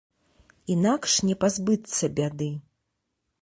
[0.75, 2.49] Інакш не пазбыцца бяды.